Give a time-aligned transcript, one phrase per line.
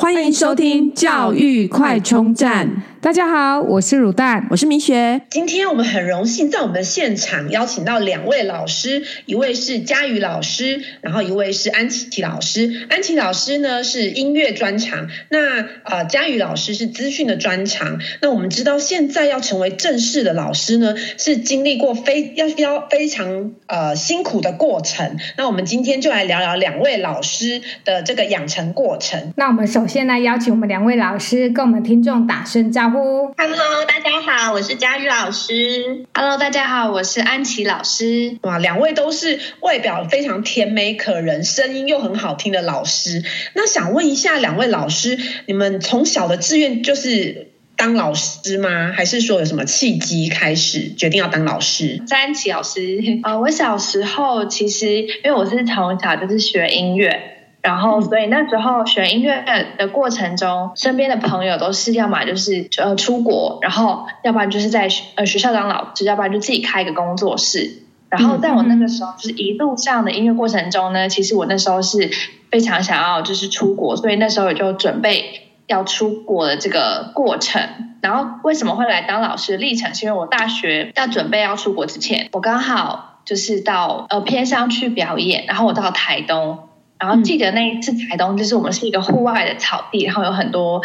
[0.00, 2.70] 欢迎收听教育快充站。
[3.00, 5.20] 大家好，我是乳蛋，我是明雪。
[5.30, 12.86] 今天我们很荣幸在我们的现场邀请到两位老师，一位是佳宇老师，然后一位是安琪老师。
[12.90, 18.00] 安琪老师呢是音乐专长，那呃佳宇老师是资讯的专长。
[18.20, 25.16] 那我们知道现在要成为正式的老师呢，是经历过非要要非常呃辛苦的过程。
[25.36, 29.32] 那我们今天就来聊聊两位老师的这个养成过程。
[29.36, 33.34] 那我们首先来邀请我们两位老师跟我们听众打声招呼。
[33.36, 36.06] Hello，大家好，我是佳瑜老师。
[36.14, 38.36] Hello，大家好，我是安琪老师。
[38.42, 43.22] 哇，两位都是外表非常甜美可人，声音又很好听的老师。
[43.54, 48.92] 那想问一下，两位老师，你们从小的志愿就是当老师吗？
[48.94, 52.02] 还是说有什么契机开始决定要当老师？
[52.08, 53.00] 是安琪老师。
[53.24, 57.37] 呃，我小时候其实因为我是从小就是学音乐。
[57.60, 59.44] 然后，所以那时候学音乐
[59.76, 67.82] 的过程中，身边的朋友都是要么就是呃出国，然后要不然就是在呃学校当老师，要不然就自己开一个工作室。
[68.08, 72.10] 然后在我那个时候，就是一路上的音乐过程中呢，其实我那时候是
[72.50, 77.60] 非常想要就是出国，所以那时候也就准备要出国的这个过程。
[78.00, 79.92] 然后为什么会来当老师的历程？
[79.94, 86.67] 是因为我大学要准备要出国之前，我刚好就是到呃偏乡去表演，然后我到台东。
[86.98, 90.82] 然后记得那一次台东，就是我们是一个户外的草地，然后有很多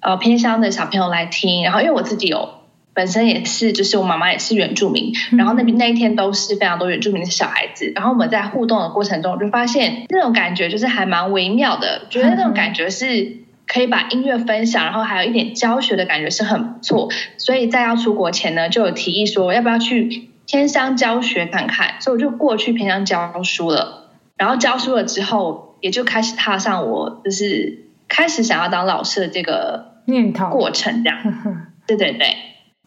[0.00, 1.64] 呃偏乡的小朋友来听。
[1.64, 2.48] 然后因为我自己有
[2.94, 7.92] 本身也是，就是我妈妈也是原住民，然后那边那一天都是非常多原住民的小孩子。
[7.94, 17.10] 然后我们在互动的过程中，我就发现那种感觉就是还蛮微妙的，觉得那种感觉是可以把音乐分享，然后还有一点教学的感觉是很不错。
[17.38, 24.05] 所以在要出国前呢，就有提议说要不要去偏乡教学看看，所以我就过去偏乡教书了。
[24.36, 31.18] 然后教书了之后，也就开始踏上我就是开始想要当老师的这个念头过程，这样。
[31.86, 32.36] 对对对，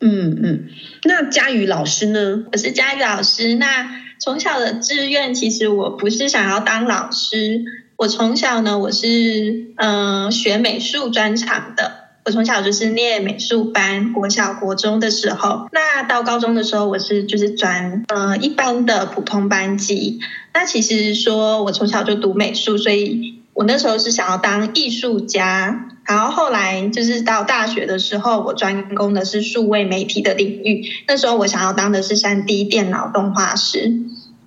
[0.02, 0.70] 嗯嗯。
[1.04, 2.46] 那佳宇老师呢？
[2.52, 3.56] 我是佳宇老师。
[3.56, 7.64] 那从小的志愿，其实我不是想要当老师。
[7.96, 12.10] 我从小呢，我是嗯、呃、学美术专长的。
[12.26, 15.68] 我从小就是念美术班，国小、国中的时候。
[15.72, 20.20] 那到高中的时候，我是就是转呃一般的普通班级。
[20.54, 25.86] 那其实说，我从小就读美术，所以我那时候是想要当艺术家。
[26.06, 30.84] 然后后来就是到大学的时候，我专攻的是数位媒体的领域。
[31.08, 33.94] 那时候我想要当的是三 D 电脑动画师。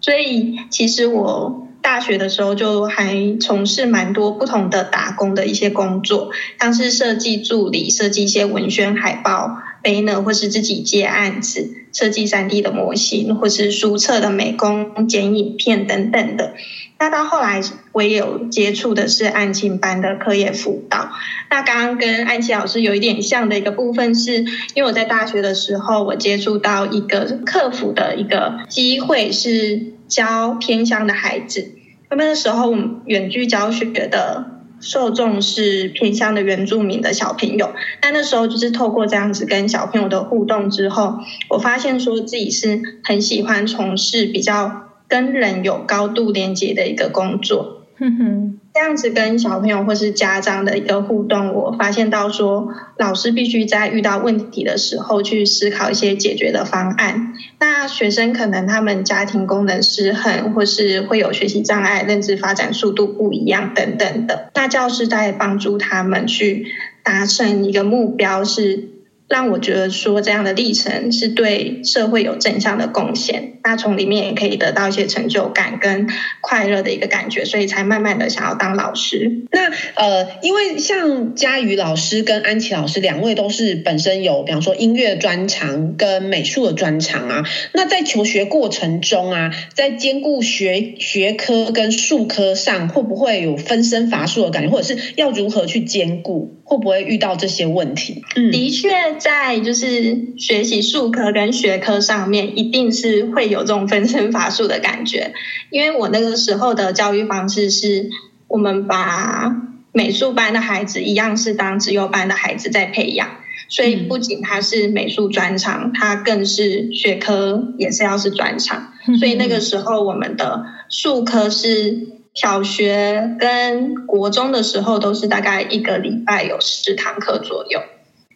[0.00, 6.30] 所以其实我大学的时候就还从事蛮多不同的打工的一些工作，
[6.60, 9.56] 像是设计助理，设计一些文宣海报。
[9.82, 16.54] Banner 或是自己接案子，设计 3D 的模型，或是书册的美工、剪影片等等的。
[16.98, 17.60] 那到后来，
[17.90, 21.10] 我也有接触的是安亲班的课业辅导。
[21.50, 24.44] 那刚刚跟安琪老师有一点像的一个部分是，
[24.74, 31.72] 因为我在大学的时候，我接触到一个客服的一个机会，是教偏乡的孩子。
[32.08, 34.51] 那么那时候，我们远距教学的。
[34.82, 41.14] 受众是偏向的原住民的小朋友，但那时候就是透过这样子跟小朋友的互动之后，
[41.48, 47.86] 我发现说自己是很喜欢从事比较跟人有高度连接的一个工作。
[47.98, 48.51] 哼哼。
[48.74, 57.34] 这样子跟小朋友或是家长的一个互动，我发现到说，老师必须在遇到问题的时候去思考一些解决的方案。
[57.60, 64.50] 那学生可能他们家庭功能失衡，或是会有学习障碍、认知发展速度不一样等等的。
[64.54, 66.66] 那教师在帮助他们去
[67.02, 68.88] 达成一个目标是。
[69.28, 76.08] 让我觉得说这样的历程是对社会有正向的贡献，那从里面也可以得到一些成就感跟
[76.40, 79.42] 快乐的一个感觉，所以才慢慢的想要当老师。
[79.50, 96.58] 那呃，因为像佳瑜老师跟安琪老师两位都是本身有，比方说音乐专长跟美术的专长啊，那在求学过程中啊，在兼顾学学科跟术科上，会不会有分身乏术的感觉，或者是要如何去兼顾？
[96.64, 98.22] 会不会遇到这些问题？
[98.34, 98.88] 嗯，的确，
[99.18, 105.32] 在就是学习术科跟学科上面，一定是会有这种分身乏术的感觉。
[105.70, 108.10] 因为我那个时候的教育方式是，
[108.48, 109.54] 我们把
[109.92, 113.28] 美术班的孩子一样是当资优班的孩子在培养，
[113.68, 118.92] 所以不仅他是美术专长，他更是学科也是要是专长。
[119.20, 122.08] 所以那个时候我们的术科是。
[122.34, 127.82] 小学跟国中的时候都是大概一个礼拜有十堂课左右，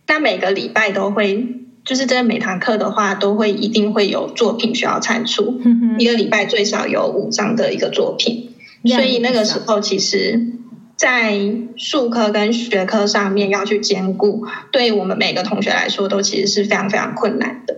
[0.06, 1.46] 那每个礼拜都会，
[1.86, 5.60] 就是这每堂课的话都会一定会有作品需要产出，
[5.98, 8.50] 一个礼拜最少有五张的一个作品，
[8.84, 10.48] 所以那个时候其实
[10.96, 11.38] 在
[11.76, 17.76] 术科跟学科上面要去兼顾，对我们每个同学来说都其实是非常非常困难的。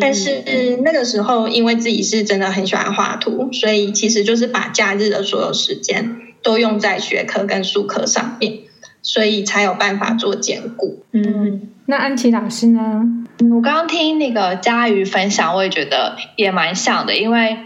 [0.00, 8.58] 但是那个时候，因为自己是真的很喜欢画图，所以其实就是把假日的所有时间都用在学科跟术科上面，
[9.02, 11.02] 所以才有办法做兼顾。
[11.12, 13.17] 嗯，那安琪老师呢？
[13.40, 17.58] 嗯，我刚刚听那个佳瑜分享，我也觉得也蛮像的，因为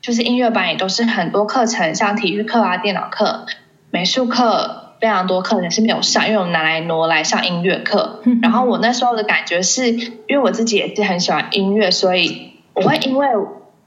[0.00, 3.46] 就是音乐班也都是很多课程，像体育课啊、电脑课、
[3.90, 4.82] 美术课。
[4.98, 8.22] 非常多课程是没有上，因为我拿来挪来上音乐课。
[8.40, 13.28] 然后我那时候的感觉是，因为我自己也是很喜欢音乐，所以我会因为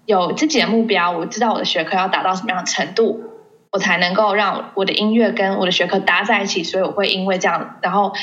[0.05, 3.23] 有自己的目标，我知道我的学科要达到什么样的程度，
[3.71, 6.63] 我才能够让我的音乐跟我的学科搭在一起。
[6.63, 8.13] 所以我会因为这样，然后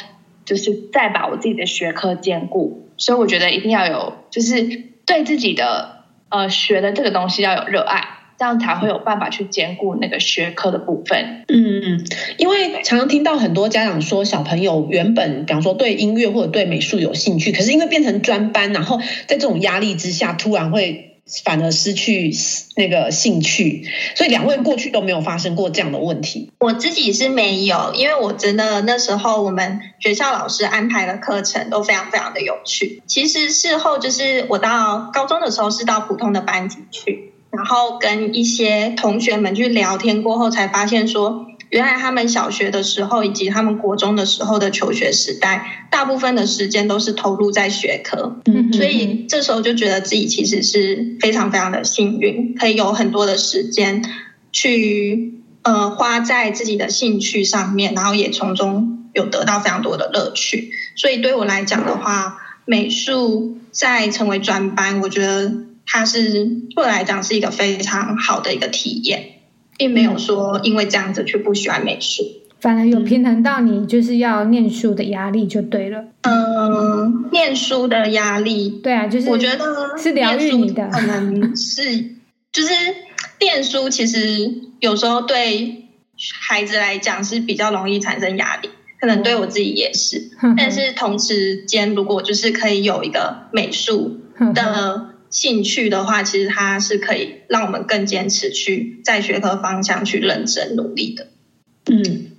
[0.46, 2.88] 就是再把我自己的学科兼顾。
[2.96, 4.62] 所以我觉得一定要有，就是
[5.04, 8.14] 对自己的呃学的这个东西要有热爱。
[8.38, 11.46] 这样才会有办法去兼顾那个学科的部分。
[11.48, 12.04] 嗯，
[12.36, 21.05] 因为常常听到很多家长说，小朋友原本比方说对音乐或者对美术有兴趣，可是因为变成专班，然后在这种压力之下，突然会
[21.44, 22.32] 反而失去
[22.76, 23.86] 那个兴趣。
[24.14, 26.52] 所以两位过去都没有发生过这样的问题。
[26.60, 33.02] 我自己是没有，因为我真的那时候我们学校老师安排的课程都非常非常的有趣。
[33.06, 37.32] 其实事后就是我到高中的时候是到普通的班级去。
[37.52, 41.45] 然后跟一些同学们去聊天过后，才发现说，
[41.76, 48.40] 原来他们小学的时候以及他们国中的时候的求学时代，大部分的时间都是投入在学科。
[48.46, 54.02] 嗯，所以这时候就觉得自己其实是非常非常的幸运，可以有很多的时间
[54.52, 60.70] 去呃花在自己的兴趣上面，然后也从中有得到非常多的乐趣。
[60.96, 65.52] 所以对我来讲的话，美术在成为专班，我觉得。
[65.88, 66.44] 它是
[66.74, 69.35] 对我来讲是一个非常好的一个体验，
[69.78, 72.22] 并没有说因为这样子就不喜欢美术，
[72.60, 76.04] 反而有平衡到你就是要念书的压力就对了。
[76.22, 79.58] 嗯，念书的压力，对啊，就是我觉得
[79.98, 81.82] 是疗愈你的，可能是
[82.52, 82.68] 就是
[83.40, 85.84] 念书其实有时候对
[86.40, 88.70] 孩子来讲是比较容易产生压力，
[89.00, 90.30] 可能对我自己也是。
[90.56, 94.20] 但是同时间，如果就是可以有一个美术
[94.54, 95.15] 的。
[95.36, 101.26] 兴趣的话，其实它是可以让我们更坚持去在学科方向去认真努力的。
[101.90, 102.30] 嗯，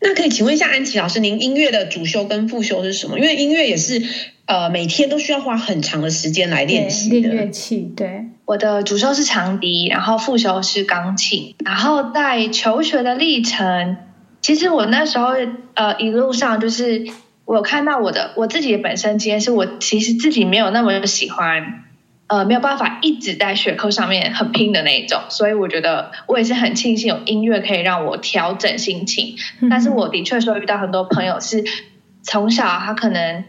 [0.00, 3.18] 那可以请问一下安琪老师，您音乐的主修跟副修是什么？
[3.18, 4.00] 因为音乐也是
[4.44, 7.28] 呃每天都需要花很长的时间来练习的。
[7.28, 8.26] 练乐器，对。
[8.44, 11.56] 我的主修是长笛，然后副修是钢琴。
[11.64, 13.96] 然后在求学的历程，
[14.40, 15.30] 其实我那时候
[15.74, 17.08] 呃一路上就是
[17.44, 21.82] 我有看到我的我自己的本身经验，是我其实自己没有那么喜欢。
[22.28, 29.36] 呃，没有办法一直在学科上面很拼的那一种，所以我觉得我也是很庆幸有音乐可以让我调整心情。
[29.60, 31.62] 嗯、但是我的确说遇到很多朋友是
[32.24, 33.44] 从小他可能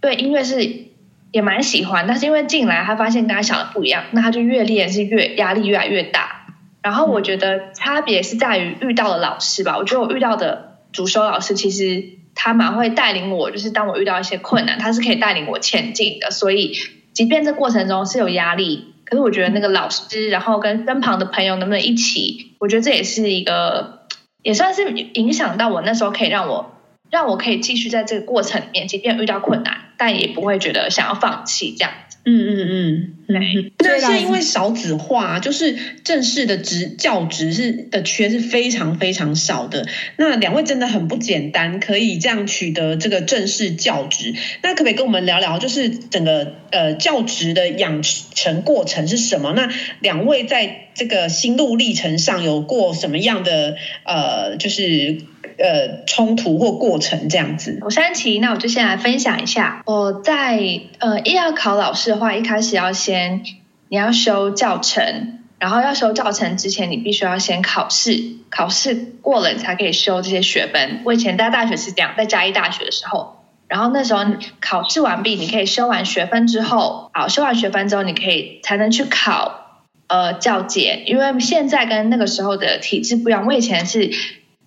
[0.00, 0.86] 对音乐是
[1.30, 6.46] 也蛮喜欢，但是因为进来他发现跟他想的不一样，那他就越练是越压力越来越大。
[6.82, 12.02] 然后我觉得差别是在于遇到的老师吧，我觉得我遇到的主修老师其实
[12.34, 16.72] 他蛮会带领我，就是当我遇到一些困难，他是可以带领我前进的，所以。
[17.12, 24.06] 即便这过程中是有压力，可是我觉得那个老师，然后跟身旁的朋友能不能一起，我觉得这也是一个，
[24.42, 26.72] 也算是影响到我那时候可以让我，
[27.10, 31.92] 让我可以继续在这个过程里面，即便遇到困难，但也不会觉得想要放弃这样。
[32.24, 33.38] 嗯嗯嗯，对。
[33.78, 39.86] 那现在因为少子化，就是正式的职教职是的缺是非常非常少的。
[40.16, 44.34] 那两位真的很不简单，可以这样取得这个正式教职。
[44.62, 49.52] 那可不可以跟我们聊聊，就是整个呃教职的养成过程是什么？
[49.54, 49.68] 那
[50.00, 55.22] 两位在这个心路历程上有过什么样的呃，就是。
[55.58, 57.78] 呃，冲突或过程这样子。
[57.82, 59.82] 我是安琪，那我就先来分享一下。
[59.86, 60.58] 我在
[60.98, 63.42] 呃，一要考老师的话，一开始要先
[63.88, 71.00] 你要修教程，然后要修教程之前，你必须要先考试，考试过了你才可以修这些学分。
[71.04, 74.24] 我以前在大学是这样，在嘉义大学的时候，然后那时候
[74.60, 83.46] 考试完毕，你可以修完学分之后，好，修完学分之后，你可以才能去考呃教检，因为现在跟那个时候的体制不一样。
[83.46, 84.10] 我以前是。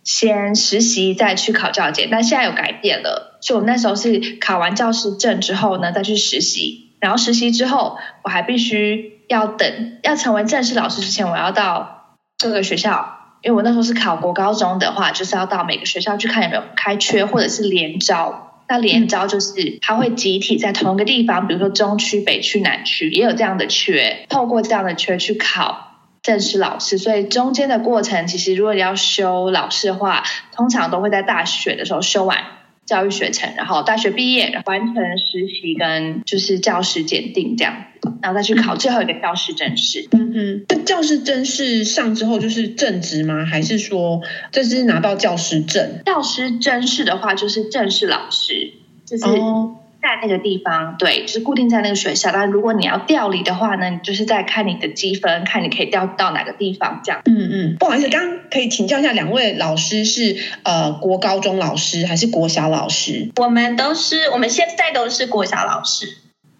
[0.05, 3.37] 先实习再去考教检，但现在有改变了。
[3.41, 6.91] 就我们那时候是考完教师证之后呢，再去实习。
[7.01, 13.11] 然后实习之后，我还必须要等，要成为正式老师之前，我要到各个学校。
[13.41, 18.63] 因为我那时候是考国高中的话，就是要到每个学校去看有没有开缺，或者是联招。
[18.67, 25.84] 那联招就是他会集体在同一个地方，比如说中区、北区、南区也有这样的缺，透过这样的缺去考
[26.25, 32.39] 正式老师，所以中间的过程其实如果你要修老师的话，通常都会在大学的时候修完
[32.87, 37.75] 教育学程，然后大学毕业完成实习跟就是教师检定这样，
[38.23, 40.07] 然后再去考最后一个教师正式。
[40.13, 43.45] 嗯哼，那教师正式上之后就是正职吗？
[43.45, 46.01] 还是说这是拿到教师证？
[46.03, 48.73] 教师正式的话就是正式老师，
[49.05, 49.25] 就是。
[49.25, 52.29] 哦在那个地方，对，就是固定在那个学校。
[52.31, 57.21] 但如果你要调离的话呢，你就是在看你的积分，看你可以调到哪个地方这样。
[57.25, 63.31] 嗯嗯，不好意思，刚刚可以请教一下，两位老师是呃国高中老师还是国小老师？
[63.37, 66.05] 我们都是，我们现在都是国小老师。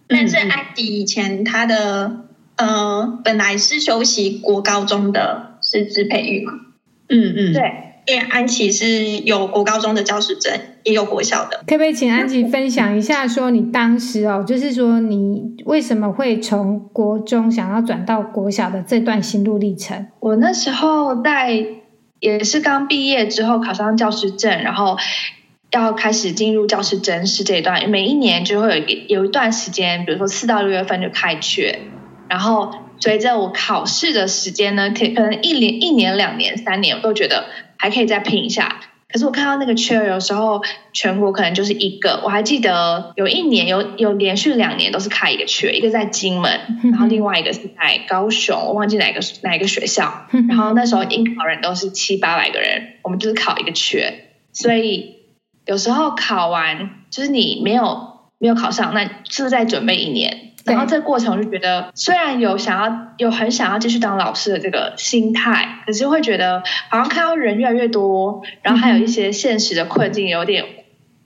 [0.07, 2.25] 但是安迪以前他的
[2.55, 6.53] 呃本来是修习国高中的师资培育嘛。
[7.09, 7.61] 嗯嗯，对。
[8.07, 11.57] 因为安琪是有国高中的教师证，也有国小的。
[11.65, 20.05] 可不可以请安琪分享一下，说你当时哦，就是说你为什么会从国中想要转到国小的这段心路历程？
[20.19, 21.65] 我那时候在
[22.19, 24.97] 也是刚毕业之后考上教师证，然后
[25.71, 31.79] 要开始进入教师甄试这一段，每一年就会有一有一段时间，比如说四到六月份就开缺，
[32.29, 37.45] 然后随着我考试的时间呢，可可能一年、一年、两年、三年，我都觉得。
[37.77, 42.21] 还可以再拼一下，可是我看到那个缺，有时候全国可能就是一个。
[42.23, 46.59] 我还记得有一年有有连续两年都是开一个缺，一个在金门，
[46.91, 50.27] 然后另外一个是在高雄，我忘记哪个哪一个学校。
[50.49, 55.17] 然后那时候应考人都是七八百个人，我们就是考一个缺，所以
[55.65, 60.53] 有时候考完就是你没有没有考上，那是不是再准备一年。
[60.65, 70.65] 然后这个过程我就觉得，虽然有想要有很想要继续当老师的这个心态，可是会觉得好像看到人越来越多，然后还有一些现实的困境，有点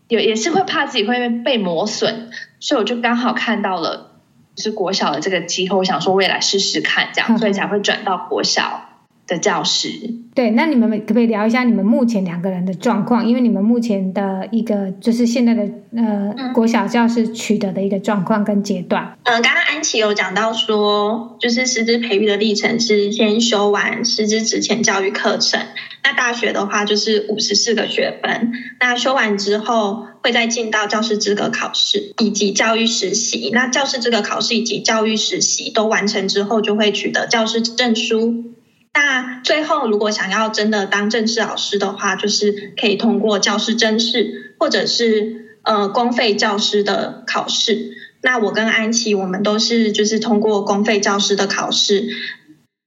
[0.10, 2.30] 有也是会怕自己会被磨损，
[2.60, 4.12] 所以我就刚好看到了
[4.56, 8.89] 就是国小的这个机会，我想说未来试试看这样，所以才会转到国小。
[9.30, 9.88] 的教师，
[10.34, 13.26] 对，那你们可不可以聊一下你们目前两个人的状况？
[13.26, 15.62] 因为你们目前的一个就是现在的
[15.96, 19.18] 呃、嗯、国小教师取得的一个状况跟阶段。
[19.24, 25.62] 嗯，刚刚安琪有讲到说，就是师资培育的历程是先修完师资职前教育课程，
[26.04, 33.52] 那大学的话就是五十四个学分，那修完之后会再进到教师资格考试以及教育实习。
[33.54, 38.49] 那教师资格考试以及教育实习都完成之后，就会取得教师证书。
[38.94, 47.92] 那最后，如果想要真的当正式老师的话，就是可以通过教师甄试，或者是呃公费教师的考试。
[48.22, 52.10] 那我跟安琪，我们都是就是通过公费教师的考试，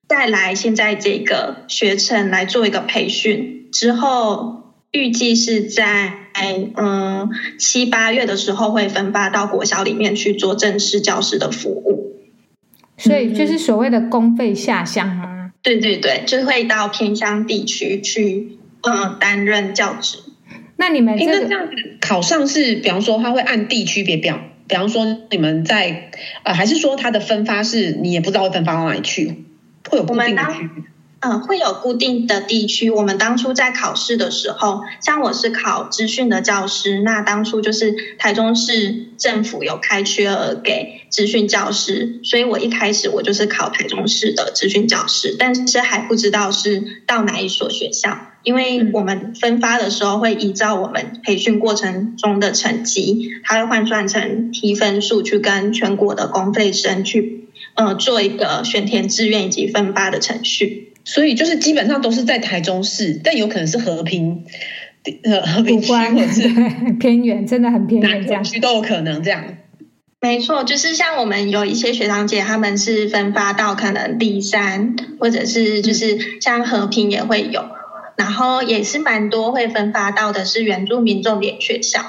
[0.07, 6.13] 再来现在这个学程来做一个培训，之后预计是在
[6.75, 12.21] 嗯七八月的时候会分发到国小里面去做正式教师的服务。
[12.99, 15.32] 所以就是所谓的公费下乡吗？
[15.63, 20.19] 对对对，就会到偏乡地区去，嗯，担任教职。
[20.77, 26.11] 那你们、这个、那这样子考上是，比方说他会按地区别表，比方说你们在
[26.43, 29.45] 呃，还是说他的分发是你也不知道会分发到哪里去，
[29.89, 30.69] 会有固定的区
[31.23, 31.25] 域。
[31.25, 32.91] 嗯，会有固定的地区。
[32.91, 60.89] 我们当初在考试的时候，像我是考资讯的教师，那当初就是台中市政府有开缺额给资讯教师，所以我一开始我就是考台中市的资讯教师，但是还不知道是到哪一所学校，因为我们分发的时候会依照我们培训过程中的成绩，它会换算成提分数去跟全国的公费生去，呃，做一个选填志愿以及分发的程序。
[61.05, 64.45] 所以就是基本上都是在台中市，但有可能是和平，
[65.25, 66.49] 呃，和平区或者是
[67.01, 69.45] 偏远，真的很偏远，这样区都有可能这样。
[70.21, 77.69] 没错，就是像我们有一些学长姐，他们是分发到可能第三，或者是就是像和平也会有，嗯、
[78.17, 82.01] 然后也是蛮多会分发到的是原住民重点学校。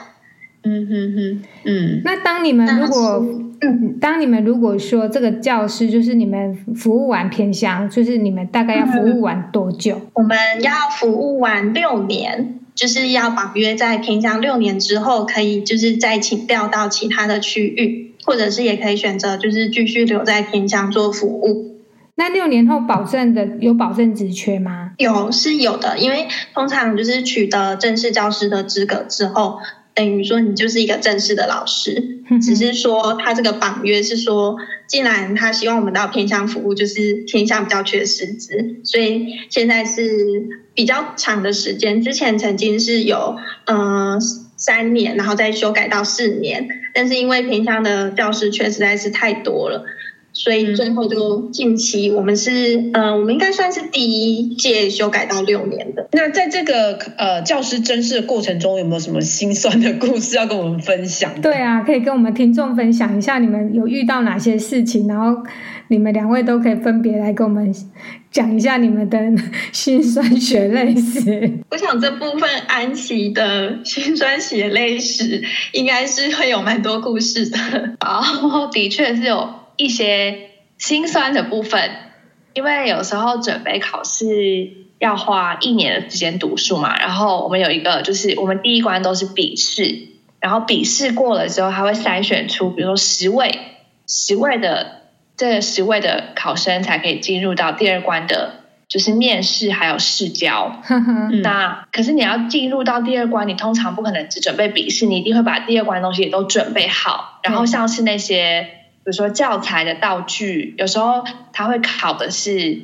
[0.64, 2.02] 嗯哼哼，嗯。
[2.06, 3.26] 那当你们如果。
[3.64, 9.96] 嗯，当你们如果说这个教师就是你们服务完偏乡，就是你们大概要服务完多久？
[9.96, 21.78] 嗯，我们要服务完六年，就是要绑约在偏乡六年之后，可以就是再请调到其他的区域，或者是也可以选择就是继续留在偏乡做服务。
[22.16, 24.92] 那六年后保证的有保证职缺吗？
[24.98, 29.60] 有，是有的，因为通常就是取得正式教师的资格之后。
[29.96, 42.02] 等于说你就是一个正式的老师，只是说他这个绑约是说，既然他希望我们到偏向服务，就是偏向比较缺师资，所以现在是比较长的时间。
[42.02, 43.36] 之前曾经是有
[43.66, 44.20] 嗯、呃、
[44.58, 49.86] 三年，然后再修改到四年，但是因为偏向的教师缺实在是太多了，
[50.34, 56.08] 所以最后就近期我们是，嗯、呃，我们应该算是第一届修改到六年的。
[56.12, 61.40] 那在这个呃教师甄试的过程中，有没有什么心酸的故事要跟我们分享？
[61.42, 65.44] 对啊，可以跟我们听众分享一下，你们有遇到哪些事情，然后
[65.90, 67.74] 你们两位都可以分别来跟我们
[68.32, 69.20] 讲一下你们的
[69.72, 71.60] 心酸血泪史。
[71.70, 77.58] 我想这部分安琪的心酸血泪史应该是会有蛮多故事的。
[78.04, 79.63] 哦，的确是有。
[79.76, 81.92] 一些心酸的部分，
[82.54, 87.00] 因为有时候准备考试要花一年的时间读书嘛。
[87.00, 93.60] 然后我们有一个，就是我们第一关都是笔试，然后笔试过了之后，他会筛选出，比如说十位、
[94.08, 95.04] 十位的
[95.38, 100.82] 这十位的考生才可以进入到第二关的，就是面试还有试教。
[101.42, 107.40] 那可是你要进入到第二关，你通常不可能只准备笔试，你一定会把第二关的东西也都准备好。
[107.44, 108.83] 然后像是那些。
[109.04, 112.82] 比如说教材的道具，有时候他会考的是，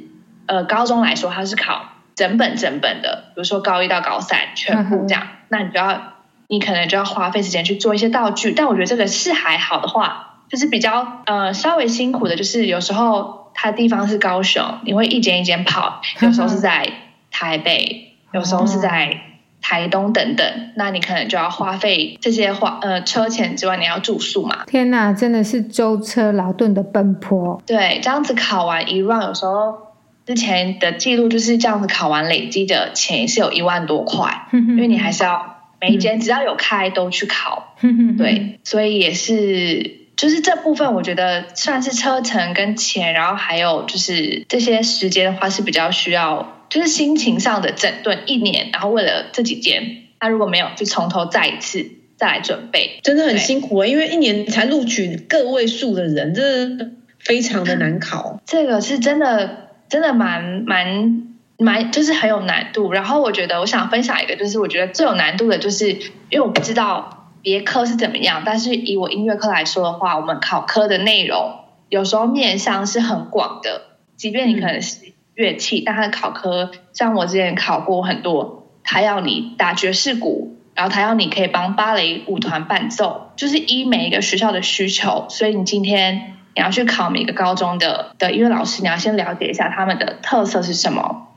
[0.47, 1.85] 呃，高中来说他是考
[2.15, 6.13] 整本整本的，比如说高一到高三全部这样，那你就要，
[6.47, 8.51] 你可能就要花费时间去做一些道具。
[8.51, 16.91] 但我觉得这个是还好的话，就是比较呃稍微辛苦的，就是有时候它的地方是高雄，你会一间一间跑，有时候是在
[17.31, 19.21] 台北，有时候是在。
[19.61, 24.63] 台东等等，那你可能就要花费这些花呃车钱之外，你要住宿嘛？
[24.65, 27.61] 天哪，真的是舟车劳顿的奔波。
[27.65, 29.77] 对，这样子考完一 round，有时候
[30.25, 37.75] 之前的记录就是这样子考完累积的钱是有一万多块， 因为你还是要每一间只要有开都去考。
[38.17, 46.55] 对，所以也是就是这部分，我觉得算是车程跟钱，然后还有就是这些时间的话是比较需要。
[46.69, 53.87] 就是心情上的整顿一年，然后为了这几间，他如果没有，就从头再一次再来准备，真的很辛苦啊！
[53.87, 58.39] 因为一年才录取个位数的人，真的非常的难考。
[58.45, 61.25] 这个是真的，真的蛮蛮
[61.57, 62.91] 蛮，就是很有难度。
[62.91, 71.55] 然后我觉得，我想分享一个，就是我觉得最有难度的，就是因为我不知道别科是怎么样，但是以我音乐科来说的话，我们考科的内容
[71.87, 73.81] 有时候面向是很广的，
[74.17, 74.97] 即便你可能是。
[75.39, 91.27] 乐器，但他的考科像我之前考过很多，他要你打爵士鼓，然后他要你可以帮芭蕾舞团伴奏，就是依每一个学校的需求，所以你今天你要去考每个高中的的音乐老师，你要先了解一下他们的特色是什么。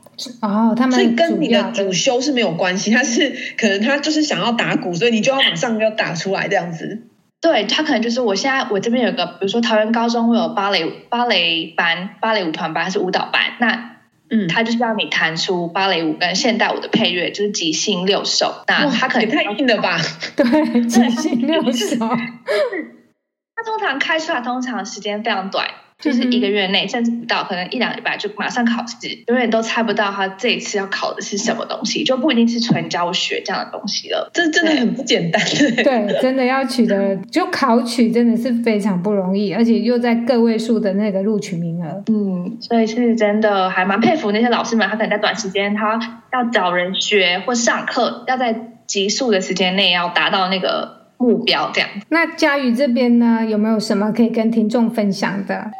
[0.41, 7.07] 哦，他们所以跟你的主修是没有关系，他是可能他就是想要打鼓，所以你就要马上要打出来这样子。
[7.39, 13.92] 对，他可能就是我现在我这边有个，比如说桃园高中会有芭蕾芭蕾班、芭蕾舞团班还是舞蹈班，那。
[14.33, 18.63] 嗯，他就是让你弹出芭蕾舞跟现代舞的配乐，就是即兴六首。
[18.67, 19.99] 那他可能太硬了吧？
[20.35, 21.95] 对，即兴六首。
[23.55, 25.67] 它通常开出来，通常时间非常短。
[26.03, 34.29] 就是一个月内，甚至不到，可能一两礼拜就马上考试，永远都猜不到他这一次要考的是什么东西，就不一定是纯教学这样的东西了。
[34.33, 35.41] 这真的很不简单。
[35.81, 42.03] 对，真的要取得就考取真的是非常不容易，而且又在个位数的那个录取名额。
[42.07, 45.97] 嗯，所以是真的还蛮佩服那些老师们，他可能在短时间他
[46.33, 48.53] 要找人学或上课，要在
[48.85, 51.02] 急速的时间内要达到那个。
[51.23, 51.89] 目标这样。
[52.09, 55.71] 那佳宇这边呢，有没有什么可以跟听众分享的？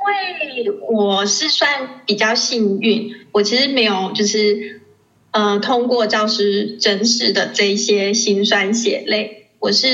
[0.56, 1.68] 因为我是算
[2.06, 4.82] 比较幸运，我其实没有就是
[5.32, 9.50] 呃通过教师真试的这一些辛酸血泪。
[9.60, 9.88] 我是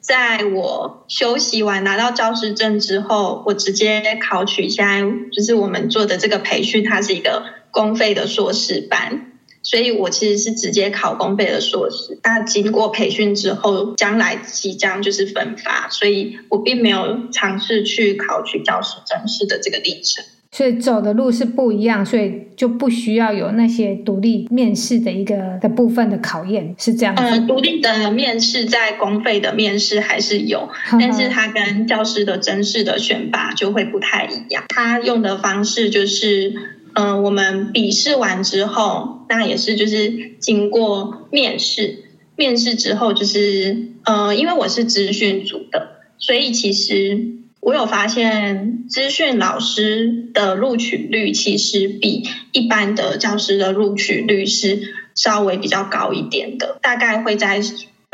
[0.00, 5.02] 在我休息完拿到教师证之后，我直接考取现在
[5.32, 9.32] 就是我们做的这个培训，它是一个公费的硕士班。
[9.64, 20.22] 所以我其实是直接考公费的硕士，那经过培训之后，将来即将就是分发，所以我并没有尝试去考取教师甄试的这个历程。
[20.52, 27.22] 所以走的路是不一样，所以就不需要有那些独立面试的一个的部分的考验，是这样子。
[27.22, 30.68] 呃，独立的面试在公费的面试还是有，
[31.00, 34.62] 但是它跟教师的甄试的选拔就会不太一样。
[34.68, 36.52] 它用的方式就是。
[36.94, 42.04] 嗯、我们笔试完之后，那也是就是经过面试，
[42.36, 57.60] 面试之后就是，呃，因为我是资讯组的，所以其实我有发现资讯老师的录取率其实比一般的教师的录取率是稍微比较高一点的，大概会在。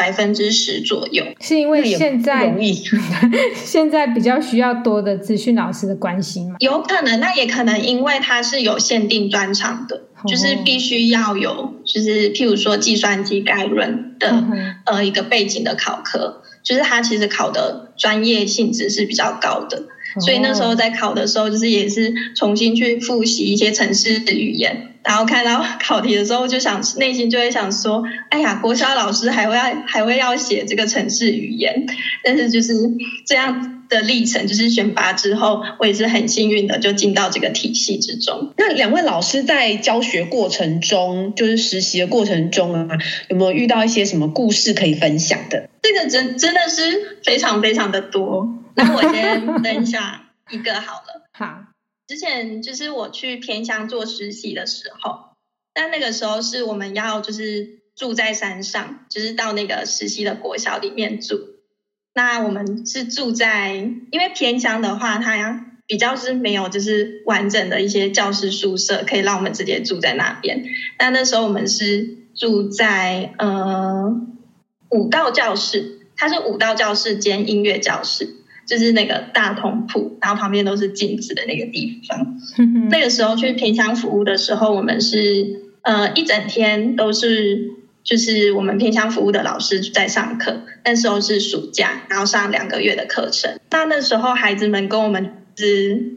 [0.00, 2.56] 百分之十左右，是因为现在
[3.54, 6.56] 现在比较需要多的资讯老师的关心吗？
[6.60, 19.82] 有可能，那也可能因为它是有限定专长的，哦、就是必须要有，就是譬如说计算机概论的、嗯、呃一个背景的考科，就是它其实考的专业性质是比较高的。
[20.18, 31.86] 所以那时候在考的时候，就是也是重新去复习一些城市语言，然后看到 考题的时候，就想内心就会想说：“哎呀，国小老师还会要还会要写这个城市语言。”
[32.24, 32.74] 但是就是
[33.26, 38.52] 这样的历程，就是选拔之后，我也是很幸运的就进到这个体系之中。
[38.56, 42.88] 那两位老师在教学过程中，就是实习的过程中啊，
[43.28, 45.68] 有没有遇到一些什么故事可以分享的？
[45.82, 48.48] 这个真真的是非常非常的多。
[48.74, 51.28] 那我先分享一个好了。
[51.32, 51.64] 好，
[52.06, 55.36] 之前就是我去偏乡做实习的时候，
[55.72, 61.38] 但那个时候是我们要就是住在山上，就是到那个实习的国小里面住。
[62.12, 63.74] 那我们是住在，
[64.10, 70.64] 因为偏乡的话，它比较是没有就是完整的一些教师宿舍，可以让我们直接住在那边。
[70.98, 74.12] 那那时候我们是住在呃
[74.90, 78.39] 五道教室，它是五道教室兼音乐教室。
[78.70, 82.38] 就是那个大通铺，然后旁边都是镜子的那个地方。
[82.88, 87.72] 那个时候去平乡服务的时候，我们是呃一整天都是
[88.04, 90.60] 就是我们平乡服务的老师在上课。
[90.84, 93.58] 那时候是暑假，然后上两个月的课程。
[93.72, 96.12] 那那时候孩子们跟我们是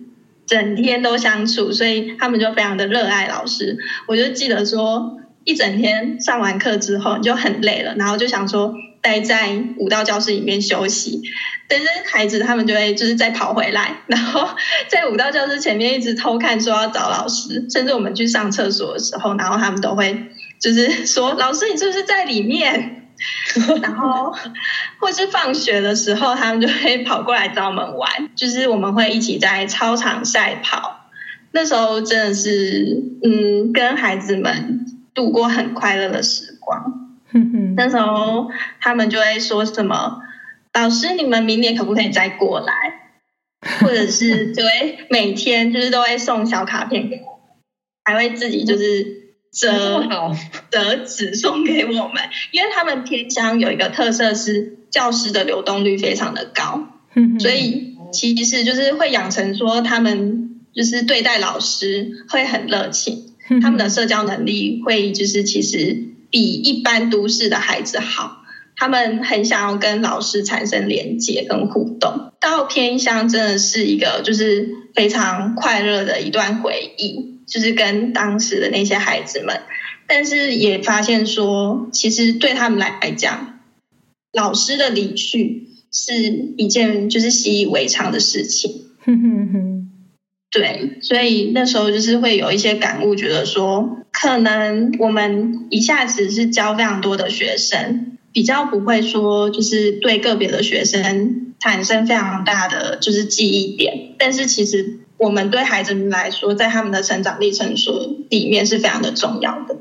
[0.46, 3.80] 整天都相处，所以他们就非常的热爱老师。
[4.08, 8.76] 我就记得说，一整天上完课之后你就很累了，然后就想说。
[9.04, 11.22] 待在舞蹈教室里面休息，
[11.68, 14.48] 但是孩子他们就会就是再跑回来，然后
[14.88, 17.68] 在舞蹈教室前面一直偷看，说要找老师。
[17.70, 20.28] 甚至我们去上厕所的时候，然后他们都会
[20.60, 23.02] 就是 说：“老师，你是不是在里面？”
[23.84, 24.34] 然后
[25.00, 31.10] 或是放学的时候，他们就会跑过来找我们玩，就是我们会一起在操场赛跑。
[31.52, 37.03] 那时候真的是嗯，跟孩子们度过很快乐的时光。
[37.76, 40.22] 那时候他们就会说什么
[40.74, 42.74] ：“老师，你们明年可不可以再过来？”
[43.80, 47.39] 或者是就会每天就是都会送小卡片给我，
[48.04, 50.06] 还会自己就是折
[50.69, 52.24] 折纸送给我们。
[52.52, 56.89] 因为他们偏乡有一个特色是教师的流动率非常的高，
[57.39, 66.12] 所以其实就是会养成说他们就是对待老师会很热情，他们的社交能力会就是其实。
[66.34, 68.41] 比一般都市的孩子好，
[68.76, 72.34] 他们很想要跟老师产生连接跟互动。
[72.39, 79.62] 到偏乡真的是一个就是非常快乐的一段回忆，就是跟当时的那些孩子们。
[80.08, 83.60] 但是也发现说，其实对他们来讲，
[84.34, 86.13] 老师的离去是
[86.58, 88.88] 一件就是习以为常的事情。
[90.50, 109.76] 对，所以那时候就是会有一些感悟，觉得说，可能我们一下子是教非常多的学生，比较不会说就是对个别的学生产生非常大的就是记忆点，但是其实我们对孩子们来说，在他们的成长历程所里面是非常的重要的。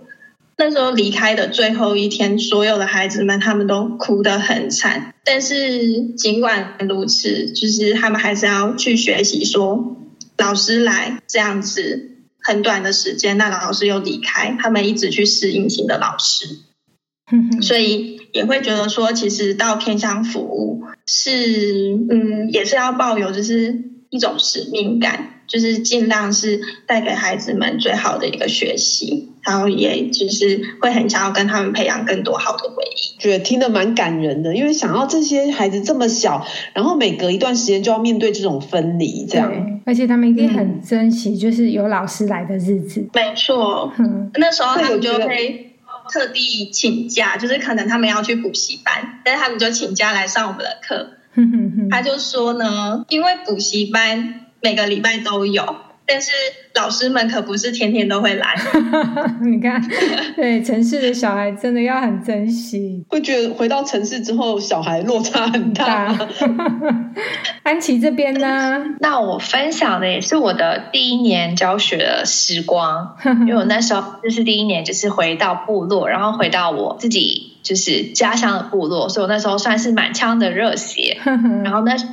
[0.57, 9.99] 那时候离开的最后一天，所有的孩子们他们都哭得很惨，但是尽管如此，就是他们还是要去学习说。
[10.39, 12.12] 老师来这样子
[12.43, 16.47] 很短的时间，那老师又离开，他们一直去适应新的老师，
[17.63, 25.29] 所以也会觉得说，其实到偏向服务是，嗯，也是要抱有就是一种使命感。
[25.49, 33.21] 就是尽量是带给孩子们最好的一个学习，然后也就是会很想要跟他们培养更多好的回忆。
[33.21, 43.01] 觉得听得蛮感人的，因为想要这些孩子这么小，然后每隔一段时间就要面对这种分离，这样，而且他们一定很珍惜，就是有老师来的日子。
[43.01, 45.75] 嗯、没错，嗯，那时候他们就会
[46.11, 51.09] 特地请假，就是可能他们要去补习班，但是他们就请假来上我们的课。
[51.91, 54.47] 他就说呢，因为补习班。
[54.65, 55.75] 每个礼拜都有，
[56.07, 56.31] 但是
[56.75, 58.55] 老师们可不是天天都会来。
[59.43, 59.83] 你看，
[60.37, 63.05] 对城市的小孩真的要很珍惜。
[63.09, 66.17] 会觉得回到城市之后，小孩落差很大。
[67.63, 68.85] 安琪这边呢？
[69.01, 81.19] 那我分享的也是我的第一年教学的时光，因为我那时候就是第一年，就是回到部落，然后回到我自己就是家乡的部落，所以我那时候算是满腔的热血。
[81.65, 82.13] 然后那时候。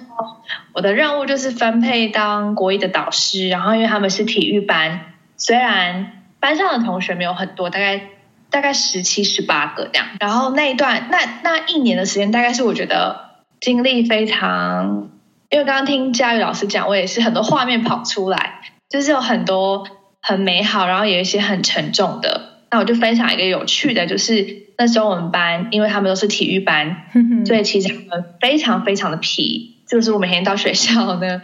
[0.74, 8.02] 我的任务就是分配当国一的导师，然后因为他们是体育班，虽然班上的同学没有很多，大概
[8.50, 10.08] 大概十七、十八个这样。
[10.20, 15.10] 然后那一段那那一年的时间，大概是我觉得经历非常，
[15.50, 19.86] 因为刚刚听佳宇老师讲，我也是很多画面跑出来，就是有很多
[20.22, 22.59] 很美好，然后也有一些很沉重的。
[22.72, 27.04] 那我就分享一个有趣的，就是那时候我们班，因为他们都是体育班，
[27.46, 29.76] 所以其实他们非常非常的皮。
[29.90, 31.42] 就是我每天到学校呢，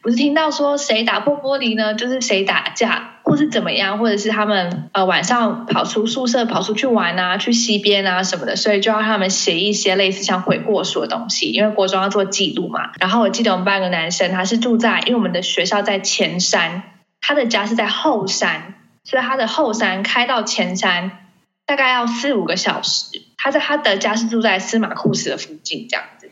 [0.00, 12.92] 不是听到说谁打破玻璃呢，就是谁打架，或是怎么样，或者是他们呃晚上跑出宿舍跑出去玩啊，去溪边啊什么的，所以就要他们写一些类似像悔过书的东西，因为国中要做记录嘛。
[12.98, 16.82] 然后我记得我们班有个男生，他是住在，因为我们的学校在前山，
[17.20, 18.72] 他的家是在后山，
[19.04, 21.10] 所以他的后山开到前山
[21.66, 23.22] 大概要四五个小时。
[23.36, 26.30] 他在他的家是住在司马库斯的附近，这样子。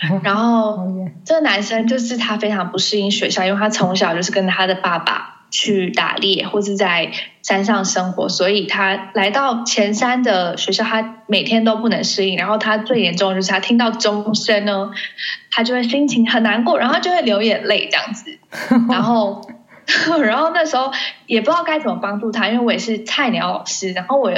[0.22, 0.78] 然后
[1.24, 12.36] 这个男生就是他非常不适应学校，因为他从小就是跟他的爸爸去打猎或是在山上生活，所以他来到前山的学校，他每天都不能适应。
[12.36, 14.90] 然后他最严重的就是他听到钟声呢，
[15.50, 18.38] 他就会心情很难过，然后就会流眼泪这样子。
[18.88, 19.50] 然后，
[20.22, 20.92] 然后那时候
[21.26, 24.32] 也不知道该怎么帮助他，因为我也是菜鸟老师，然后我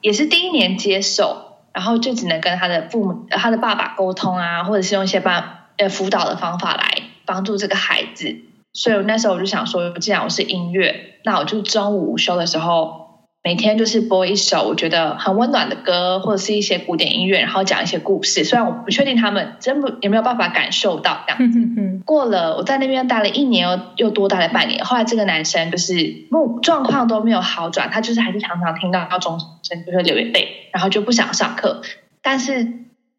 [0.00, 1.44] 也是第一年接手。
[1.70, 8.36] 然后就只能跟他的父母、他的爸爸沟通啊，或者是用一些办呃辅导的方法来帮助这个孩子。
[8.72, 13.07] 所以那时候我就想说，既然我是音乐，那我就中午午休的时候，
[13.48, 18.44] 每天就是播一首我觉得很温暖的歌，或者是一些古典音乐，然后讲一些故事。
[18.44, 21.58] 虽然我不确定他们真不有没有办法感受到这样子。
[22.04, 31.80] 过了我在那边待了一年又又多待了半年，后来这个男生就是目状况都没有好转，他就是还是常常听到要钟声就会流眼泪，然后就不想上课。
[32.20, 32.74] 但是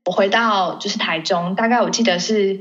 [0.06, 2.60] 我回到就是台中，大概我记得是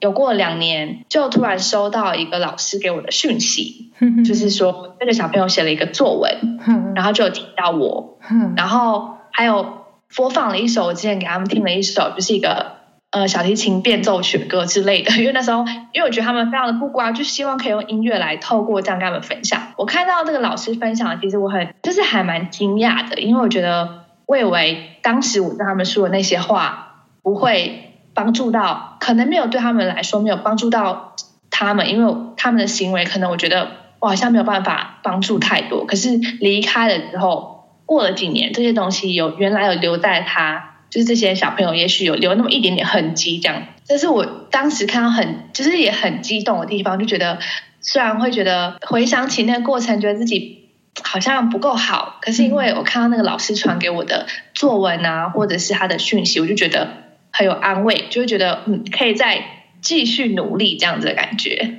[0.00, 3.92] 有过两年，就突然收到一个老师给我的讯息，
[4.24, 6.58] 就是说那个小朋友写了一个作文，
[6.94, 8.18] 然后就有提到我，
[8.56, 9.84] 然后还有
[10.14, 12.78] 播放了一首我之前给他们听了一首，就是一个。
[13.10, 19.72] 呃，小提琴变奏曲歌之类的， 因为那时候，因为我觉得他们非常的不乖，就希望可以用音乐来透过这样跟他们分享。
[19.78, 27.87] 我看到这个老师分享，其实我很就是还蛮惊讶的，因为我觉得我以为当时我跟他们说的那些话不会
[28.18, 31.14] 帮助到，可能没有对他们来说没有帮助到
[31.52, 33.68] 他们，因为他们的行为可能我觉得
[34.00, 35.86] 我好像没有办法帮助太多。
[35.86, 40.74] 可是离开了之后，过了几年，这些东西有原来有留在他。
[40.90, 43.62] 就是这些小朋友，也许有留那么一点点痕迹，这样。
[43.84, 47.38] 这是我当时看到很，就是也很激动的地方，就觉得
[47.82, 50.70] 虽然会觉得回想起那个过程，觉得自己
[51.02, 56.88] 好像不够好，可是因为我看到那个老师传给我的作文啊，或者是他的讯息，我就觉得
[57.30, 59.42] 很有安慰，就会觉得嗯，可以再
[59.80, 61.76] 继续努力这样子的感觉。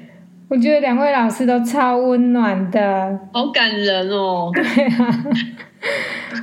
[0.48, 4.50] 我觉得两位老师都超温暖的，好感人哦。
[4.54, 5.24] 对啊。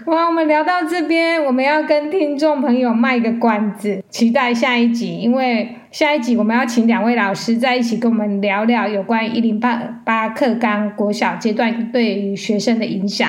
[0.07, 5.16] 哇，我们聊到这边，我们要跟听众朋友卖个关子，期待下一集。
[5.16, 13.29] 因为下一集我们要请两位老师在一起跟我们聊聊有关一零八八课纲国小阶段对于学生的影响。